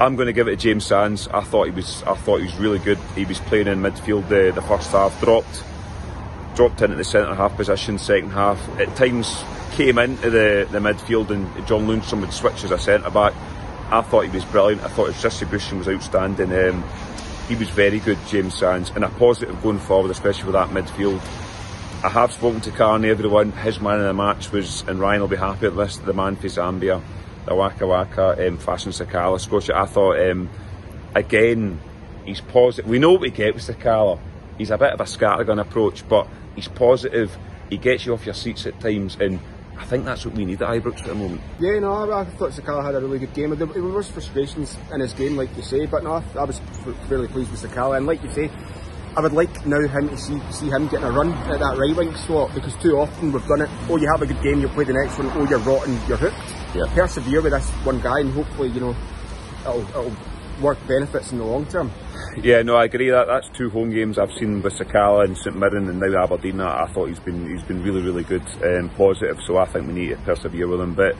I'm 0.00 0.16
going 0.16 0.26
to 0.26 0.32
give 0.32 0.48
it 0.48 0.52
to 0.52 0.56
James 0.56 0.86
Sands. 0.86 1.28
I 1.28 1.42
thought 1.42 1.64
he 1.64 1.70
was, 1.70 2.02
I 2.04 2.14
thought 2.14 2.38
he 2.38 2.44
was 2.44 2.56
really 2.56 2.78
good. 2.78 2.98
He 3.14 3.26
was 3.26 3.40
playing 3.40 3.66
in 3.66 3.80
midfield 3.80 4.26
the, 4.30 4.52
the 4.54 4.62
first 4.62 4.90
half, 4.92 5.18
dropped, 5.20 5.62
dropped 6.54 6.80
into 6.80 6.96
the 6.96 7.04
centre 7.04 7.34
half 7.34 7.56
position 7.56 7.98
second 7.98 8.30
half. 8.30 8.58
At 8.80 8.96
times 8.96 9.44
came 9.72 9.98
into 9.98 10.30
the, 10.30 10.66
the 10.70 10.78
midfield 10.78 11.28
and 11.28 11.46
John 11.66 11.86
Lundstram 11.86 12.22
would 12.22 12.32
switch 12.32 12.64
as 12.64 12.70
a 12.70 12.78
centre 12.78 13.10
back. 13.10 13.34
I 13.90 14.00
thought 14.00 14.24
he 14.24 14.30
was 14.30 14.46
brilliant. 14.46 14.82
I 14.82 14.88
thought 14.88 15.12
his 15.12 15.20
distribution 15.20 15.76
was 15.76 15.88
outstanding. 15.88 16.50
Um, 16.52 16.82
he 17.48 17.54
was 17.54 17.70
very 17.70 18.00
good, 18.00 18.18
James 18.26 18.54
Sands, 18.54 18.90
and 18.94 19.04
a 19.04 19.08
positive 19.08 19.62
going 19.62 19.78
forward, 19.78 20.10
especially 20.10 20.44
with 20.44 20.54
that 20.54 20.70
midfield. 20.70 21.20
I 22.04 22.08
have 22.08 22.32
spoken 22.32 22.60
to 22.62 22.70
Carney, 22.70 23.08
everyone. 23.08 23.52
His 23.52 23.80
man 23.80 23.98
of 24.00 24.04
the 24.04 24.12
match 24.14 24.52
was, 24.52 24.82
and 24.88 24.98
Ryan 24.98 25.20
will 25.20 25.28
be 25.28 25.36
happy 25.36 25.66
at 25.66 25.76
this, 25.76 25.96
the 25.98 26.12
man 26.12 26.36
for 26.36 26.48
Zambia, 26.48 27.00
the 27.46 27.54
Waka 27.54 27.86
Waka, 27.86 28.46
um, 28.46 28.58
Fashion 28.58 28.92
Sakala, 28.92 29.40
Scotia. 29.40 29.76
I 29.76 29.86
thought, 29.86 30.18
um, 30.28 30.50
again, 31.14 31.80
he's 32.24 32.40
positive. 32.40 32.90
We 32.90 32.98
know 32.98 33.12
what 33.12 33.20
we 33.20 33.30
get 33.30 33.54
with 33.54 33.64
Sakala. 33.64 34.18
He's 34.58 34.70
a 34.70 34.78
bit 34.78 34.92
of 34.92 35.00
a 35.00 35.04
scattergun 35.04 35.60
approach, 35.60 36.06
but 36.08 36.26
he's 36.54 36.68
positive. 36.68 37.36
He 37.70 37.78
gets 37.78 38.06
you 38.06 38.14
off 38.14 38.26
your 38.26 38.34
seats 38.34 38.66
at 38.66 38.78
times, 38.80 39.16
and 39.20 39.38
I 39.78 39.84
think 39.84 40.04
that's 40.04 40.24
what 40.24 40.34
we 40.34 40.44
need 40.44 40.62
at 40.62 40.68
Ibrox 40.68 41.00
at 41.00 41.06
the 41.06 41.14
moment. 41.14 41.40
Yeah, 41.60 41.78
no, 41.78 41.92
I, 41.92 42.20
I 42.20 42.24
thought 42.24 42.52
Sakala 42.52 42.84
had 42.84 42.94
a 42.94 43.00
really 43.00 43.18
good 43.18 43.34
game. 43.34 43.50
There, 43.56 43.66
there 43.66 43.82
was 43.82 44.08
frustrations 44.08 44.76
in 44.92 45.00
his 45.00 45.12
game, 45.12 45.36
like 45.36 45.54
you 45.56 45.62
say, 45.62 45.86
but 45.86 46.02
no, 46.02 46.22
I 46.38 46.44
was 46.44 46.60
fairly 47.08 47.28
pleased 47.28 47.50
with 47.50 47.62
Sakala. 47.62 47.98
And 47.98 48.06
like 48.06 48.22
you 48.22 48.32
say, 48.32 48.50
I 49.16 49.20
would 49.20 49.32
like 49.32 49.66
now 49.66 49.80
him 49.80 50.08
to 50.10 50.16
see 50.18 50.38
see 50.50 50.68
him 50.68 50.88
getting 50.88 51.06
a 51.06 51.10
run 51.10 51.32
at 51.32 51.58
that 51.60 51.78
right 51.78 51.96
wing 51.96 52.14
slot 52.14 52.54
because 52.54 52.74
too 52.76 52.98
often 52.98 53.32
we've 53.32 53.46
done 53.46 53.62
it. 53.62 53.70
Oh, 53.88 53.96
you 53.96 54.06
have 54.08 54.20
a 54.20 54.26
good 54.26 54.42
game, 54.42 54.60
you'll 54.60 54.70
play 54.70 54.84
the 54.84 54.92
next 54.92 55.16
one. 55.18 55.30
Oh, 55.32 55.48
you're 55.48 55.58
rotten, 55.60 55.98
you're 56.06 56.18
hooked. 56.18 56.36
Yeah. 56.74 56.84
Persevere 56.94 57.40
with 57.40 57.52
this 57.52 57.70
one 57.84 58.00
guy, 58.00 58.20
and 58.20 58.30
hopefully, 58.32 58.68
you 58.68 58.80
know, 58.80 58.96
it'll, 59.62 59.88
it'll 59.88 60.16
work 60.60 60.78
benefits 60.86 61.32
in 61.32 61.38
the 61.38 61.44
long 61.44 61.66
term. 61.66 61.90
Yeah, 62.42 62.62
no, 62.62 62.76
I 62.76 62.84
agree. 62.84 63.10
That 63.10 63.26
that's 63.26 63.48
two 63.56 63.70
home 63.70 63.90
games 63.90 64.18
I've 64.18 64.32
seen 64.32 64.62
with 64.62 64.74
Sakala 64.74 65.24
and 65.24 65.36
St 65.36 65.56
Mirren 65.56 65.88
and 65.88 66.00
now 66.00 66.24
Aberdeen. 66.24 66.60
I, 66.60 66.86
thought 66.86 67.08
he's 67.08 67.18
been 67.18 67.48
he's 67.48 67.62
been 67.62 67.82
really 67.82 68.02
really 68.02 68.24
good, 68.24 68.46
and 68.62 68.92
positive. 68.94 69.38
So 69.46 69.56
I 69.56 69.66
think 69.66 69.86
we 69.86 69.94
need 69.94 70.08
to 70.10 70.16
persevere 70.16 70.68
with 70.68 70.80
him. 70.80 70.94
But 70.94 71.16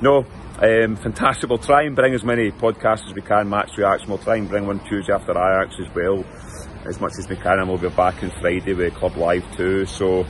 no, 0.00 0.26
um, 0.60 0.96
fantastic. 0.96 1.48
We'll 1.48 1.58
try 1.58 1.82
and 1.82 1.94
bring 1.94 2.14
as 2.14 2.24
many 2.24 2.50
podcasts 2.50 3.06
as 3.08 3.14
we 3.14 3.22
can, 3.22 3.48
match 3.48 3.76
reaction. 3.76 4.08
We'll 4.08 4.18
try 4.18 4.36
and 4.36 4.48
bring 4.48 4.66
one 4.66 4.80
Tuesday 4.80 5.12
after 5.12 5.32
Ajax 5.32 5.76
as 5.80 5.94
well, 5.94 6.24
as 6.86 7.00
much 7.00 7.12
as 7.18 7.28
we 7.28 7.36
can, 7.36 7.58
and 7.58 7.68
we'll 7.68 7.78
be 7.78 7.88
back 7.90 8.22
on 8.22 8.30
Friday 8.40 8.72
with 8.74 8.94
Club 8.94 9.16
Live 9.16 9.44
too. 9.56 9.84
So 9.86 10.26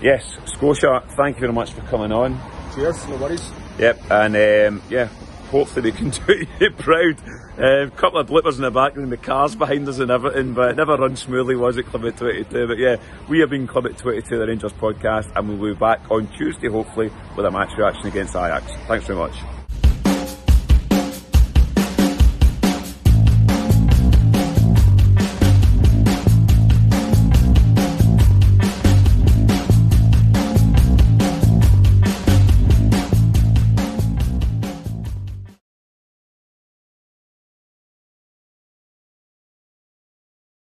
yes, 0.00 0.36
Scotia, 0.46 1.02
thank 1.16 1.36
you 1.36 1.40
very 1.40 1.52
much 1.52 1.72
for 1.72 1.82
coming 1.82 2.12
on. 2.12 2.40
Cheers, 2.74 3.06
no 3.08 3.16
worries. 3.16 3.50
Yep, 3.78 4.10
and 4.10 4.36
um, 4.36 4.82
yeah, 4.88 5.08
hopefully 5.50 5.90
we 5.90 5.96
can 5.96 6.10
do 6.26 6.46
you 6.60 6.70
proud. 6.70 7.16
A 7.58 7.84
um, 7.84 7.90
couple 7.92 8.18
of 8.18 8.28
blippers 8.28 8.56
in 8.56 8.62
the 8.62 8.70
back 8.70 8.86
background, 8.86 9.12
the 9.12 9.16
cars 9.16 9.56
behind 9.56 9.88
us 9.88 9.98
and 9.98 10.10
everything, 10.10 10.52
but 10.52 10.70
it 10.70 10.76
never 10.76 10.96
run 10.96 11.16
smoothly, 11.16 11.56
was 11.56 11.76
it, 11.76 11.86
Club 11.86 12.04
at 12.04 12.16
22? 12.16 12.66
But 12.66 12.78
yeah, 12.78 12.96
we 13.28 13.40
have 13.40 13.50
been 13.50 13.66
Club 13.66 13.86
at 13.86 13.96
22, 13.96 14.38
the 14.38 14.46
Rangers 14.46 14.72
podcast, 14.74 15.34
and 15.34 15.48
we'll 15.48 15.74
be 15.74 15.78
back 15.78 16.00
on 16.10 16.28
Tuesday, 16.36 16.68
hopefully, 16.68 17.10
with 17.36 17.46
a 17.46 17.50
match 17.50 17.72
reaction 17.78 18.06
against 18.08 18.36
Ajax. 18.36 18.72
Thanks 18.86 19.06
very 19.06 19.18
much. 19.18 19.55